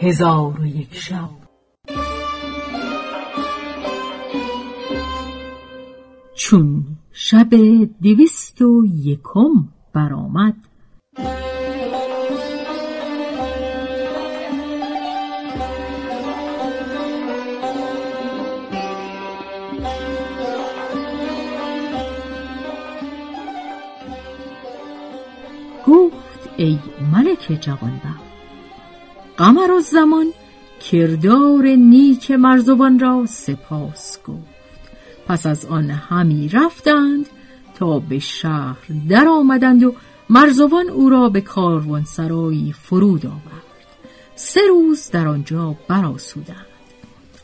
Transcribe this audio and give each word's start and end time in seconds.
هزار 0.00 0.60
و 0.60 0.66
یک 0.66 0.94
شب. 0.94 1.30
چون 6.34 6.84
شب 7.12 7.48
دویست 8.02 8.62
و 8.62 8.86
یکم 8.86 9.68
برآمد 9.92 10.54
گفت 25.86 26.48
ای 26.56 26.78
ملک 27.12 27.58
جوانبخت 27.60 28.23
قمر 29.36 29.70
و 29.70 29.80
زمان 29.80 30.26
کردار 30.90 31.66
نیک 31.66 32.30
مرزوان 32.30 32.98
را 32.98 33.26
سپاس 33.26 34.18
گفت. 34.26 34.54
پس 35.26 35.46
از 35.46 35.66
آن 35.66 35.90
همی 35.90 36.48
رفتند 36.48 37.26
تا 37.74 37.98
به 37.98 38.18
شهر 38.18 38.86
در 39.08 39.28
آمدند 39.28 39.82
و 39.82 39.94
مرزوان 40.30 40.88
او 40.88 41.10
را 41.10 41.28
به 41.28 41.44
سرایی 42.04 42.72
فرود 42.72 43.26
آورد. 43.26 43.64
سه 44.36 44.60
روز 44.68 45.10
در 45.10 45.28
آنجا 45.28 45.74
براسودند 45.88 46.66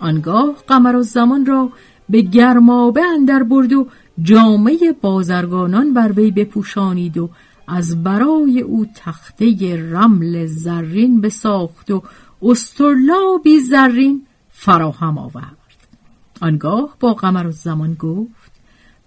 آنگاه 0.00 0.54
قمر 0.68 0.96
و 0.96 1.02
زمان 1.02 1.46
را 1.46 1.70
به 2.08 2.20
گرمابه 2.20 3.02
اندر 3.04 3.42
برد 3.42 3.72
و 3.72 3.86
جامعه 4.22 4.92
بازرگانان 5.00 5.94
بر 5.94 6.12
وی 6.12 6.30
بپوشانید 6.30 7.18
و 7.18 7.30
از 7.72 8.02
برای 8.02 8.60
او 8.60 8.86
تخته 8.94 9.76
رمل 9.92 10.46
زرین 10.46 11.20
بساخت 11.20 11.90
و 11.90 12.02
استرلابی 12.42 13.60
زرین 13.60 14.26
فراهم 14.50 15.18
آورد. 15.18 15.56
آنگاه 16.40 16.96
با 17.00 17.14
قمر 17.14 17.46
و 17.46 17.52
زمان 17.52 17.94
گفت 17.94 18.50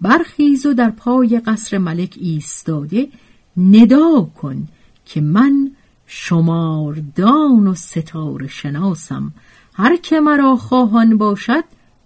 برخیز 0.00 0.66
و 0.66 0.74
در 0.74 0.90
پای 0.90 1.40
قصر 1.40 1.78
ملک 1.78 2.14
ایستاده 2.20 3.08
ندا 3.56 4.20
کن 4.20 4.68
که 5.04 5.20
من 5.20 5.70
شماردان 6.06 7.66
و 7.66 7.74
ستاره 7.74 8.46
شناسم 8.46 9.32
هر 9.74 9.96
که 9.96 10.20
مرا 10.20 10.56
خواهان 10.56 11.18
باشد 11.18 11.64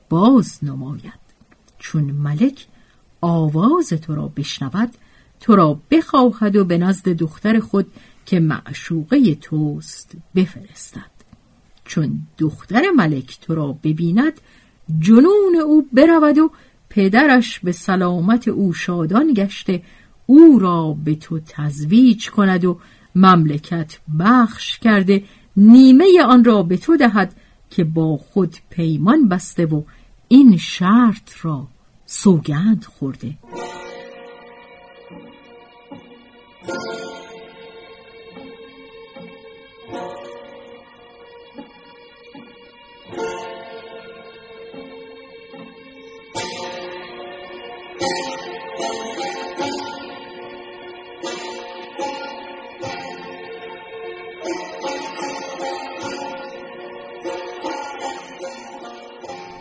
باز 0.08 0.58
نماید. 0.62 1.28
چون 1.78 2.04
ملک 2.04 2.66
آواز 3.20 3.88
تو 3.88 4.14
را 4.14 4.32
بشنود 4.36 4.90
تو 5.40 5.56
را 5.56 5.80
بخواهد 5.90 6.56
و 6.56 6.64
به 6.64 6.78
نزد 6.78 7.08
دختر 7.08 7.60
خود 7.60 7.86
که 8.26 8.40
معشوقه 8.40 9.34
توست 9.34 10.12
بفرستد. 10.34 11.18
چون 11.84 12.20
دختر 12.38 12.82
ملک 12.96 13.38
تو 13.40 13.54
را 13.54 13.78
ببیند 13.84 14.32
جنون 14.98 15.56
او 15.66 15.88
برود 15.92 16.38
و 16.38 16.50
پدرش 16.90 17.60
به 17.60 17.72
سلامت 17.72 18.48
او 18.48 18.72
شادان 18.72 19.32
گشته 19.32 19.82
او 20.26 20.58
را 20.58 20.96
به 21.04 21.14
تو 21.14 21.40
تزویج 21.46 22.30
کند 22.30 22.64
و 22.64 22.78
مملکت 23.14 23.98
بخش 24.20 24.78
کرده 24.78 25.24
نیمه 25.56 26.22
آن 26.26 26.44
را 26.44 26.62
به 26.62 26.76
تو 26.76 26.96
دهد 26.96 27.34
که 27.70 27.84
با 27.84 28.16
خود 28.16 28.56
پیمان 28.70 29.28
بسته 29.28 29.66
و 29.66 29.82
این 30.28 30.56
شرط 30.56 31.32
را 31.42 31.68
سوگند 32.06 32.84
خورده. 32.84 33.34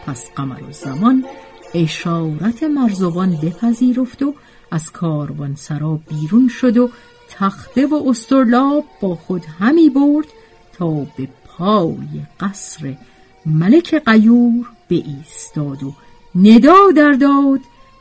پس 0.07 0.31
قمر 0.35 0.63
و 0.63 0.71
زمان 0.71 1.25
اشارت 1.73 2.63
مرزوان 2.63 3.37
بپذیرفت 3.43 4.23
و 4.23 4.33
از 4.71 4.91
کاروان 4.91 5.55
سرا 5.55 5.99
بیرون 6.09 6.47
شد 6.47 6.77
و 6.77 6.89
تخته 7.29 7.87
و 7.87 8.03
استرلاب 8.09 8.85
با 9.01 9.15
خود 9.15 9.45
همی 9.59 9.89
برد 9.89 10.27
تا 10.73 10.89
به 10.91 11.27
پای 11.47 12.21
قصر 12.39 12.97
ملک 13.45 13.95
قیور 13.95 14.65
به 14.87 14.95
ایستاد 14.95 15.83
و 15.83 15.93
ندا 16.35 16.91
در 16.95 17.11
داد 17.11 17.59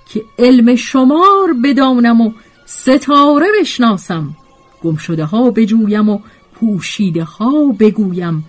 که 0.09 0.23
علم 0.39 0.75
شمار 0.75 1.53
بدانم 1.65 2.21
و 2.21 2.33
ستاره 2.67 3.47
بشناسم. 3.61 4.37
گمشده 4.83 5.25
ها 5.25 5.51
بجویم 5.51 6.09
و 6.09 6.19
پوشیده 6.55 7.25
ها 7.25 7.73
بگویم 7.81 8.45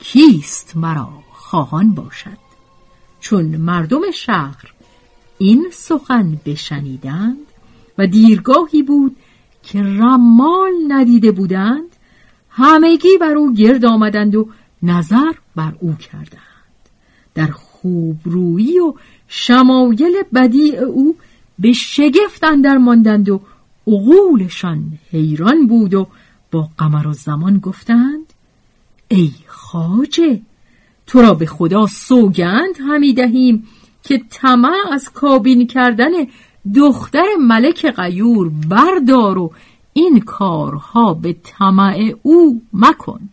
کیست 0.00 0.76
مرا 0.76 1.08
خواهان 1.32 1.94
باشد. 1.94 2.43
چون 3.24 3.56
مردم 3.56 4.10
شهر 4.10 4.72
این 5.38 5.66
سخن 5.72 6.40
بشنیدند 6.44 7.46
و 7.98 8.06
دیرگاهی 8.06 8.82
بود 8.82 9.16
که 9.62 9.82
رمال 9.82 10.72
ندیده 10.88 11.32
بودند 11.32 11.96
همگی 12.50 13.18
بر 13.20 13.34
او 13.34 13.54
گرد 13.54 13.84
آمدند 13.84 14.34
و 14.34 14.48
نظر 14.82 15.32
بر 15.56 15.72
او 15.80 15.94
کردند. 15.94 16.88
در 17.34 17.46
خوبرویی 17.46 18.78
و 18.78 18.94
شمایل 19.28 20.22
بدیع 20.34 20.78
او 20.78 21.16
به 21.58 21.72
شگفت 21.72 22.44
اندر 22.44 22.76
ماندند 22.76 23.28
و 23.28 23.40
عقولشان 23.86 24.98
حیران 25.10 25.66
بود 25.66 25.94
و 25.94 26.06
با 26.50 26.68
قمر 26.78 27.06
و 27.06 27.12
زمان 27.12 27.58
گفتند 27.58 28.32
ای 29.08 29.30
خاجه 29.46 30.40
تو 31.06 31.22
را 31.22 31.34
به 31.34 31.46
خدا 31.46 31.86
سوگند 31.86 32.74
همی 32.88 33.14
دهیم 33.14 33.66
که 34.02 34.20
طمع 34.30 34.74
از 34.92 35.10
کابین 35.10 35.66
کردن 35.66 36.10
دختر 36.74 37.26
ملک 37.40 37.86
غیور 37.86 38.48
بردار 38.68 39.38
و 39.38 39.52
این 39.92 40.20
کارها 40.20 41.14
به 41.14 41.36
طمع 41.42 42.14
او 42.22 42.62
مکن 42.72 43.28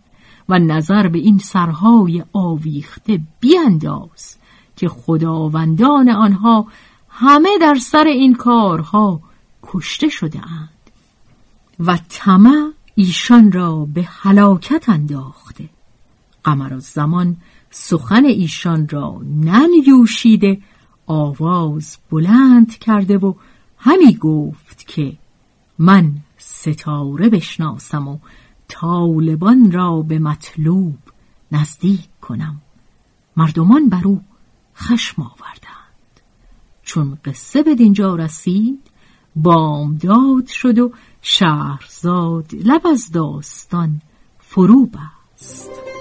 و 0.50 0.60
نظر 0.60 1.08
به 1.08 1.20
این 1.20 1.38
سرهای 1.38 2.24
آویخته 2.34 3.20
بینداز 3.40 4.38
که 4.76 4.90
خداوندان 4.90 6.10
آنها 6.10 6.68
همه 7.10 7.50
در 7.62 7.76
سر 7.76 8.04
این 8.04 8.36
کارها 8.36 9.22
کشته 9.64 10.10
شده 10.10 10.40
اند 10.40 10.70
و 11.80 11.98
طمع 12.10 12.72
ایشان 12.96 13.52
را 13.52 13.88
به 13.94 14.04
هلاکت 14.04 14.90
انداخته. 14.90 15.70
قمر 16.44 16.80
زمان 16.80 17.38
سخن 17.72 18.26
ایشان 18.26 18.88
را 18.90 19.22
ننیوشیده 19.26 20.62
آواز 21.06 21.98
بلند 22.12 22.78
کرده 22.78 23.18
و 23.18 23.34
همی 23.78 24.16
گفت 24.16 24.88
که 24.88 25.18
من 25.80 26.16
ستاره 26.38 27.30
بشناسم 27.30 28.08
و 28.08 28.18
طالبان 28.68 29.72
را 29.72 30.02
به 30.02 30.20
مطلوب 30.20 30.98
نزدیک 31.52 32.10
کنم. 32.22 32.62
مردمان 33.38 33.90
بر 33.90 34.02
او 34.06 34.22
خشم 34.76 35.22
آوردند. 35.22 36.22
چون 36.84 37.18
قصه 37.26 37.64
به 37.64 37.76
دینجا 37.76 38.16
رسید 38.16 38.80
بامداد 39.36 40.48
شد 40.48 40.80
و 40.80 40.92
شهرزاد 41.22 42.46
لب 42.54 42.88
از 42.88 43.12
داستان 43.12 44.02
فرو 44.40 44.86
بست. 44.86 46.01